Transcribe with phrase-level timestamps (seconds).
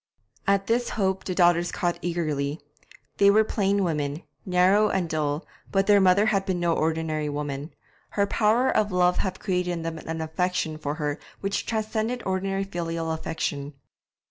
[0.47, 2.59] At this hope the daughters caught eagerly.
[3.17, 7.75] They were plain women, narrow and dull, but their mother had been no ordinary woman;
[8.17, 12.63] her power of love had created in them an affection for her which transcended ordinary
[12.63, 13.75] filial affection.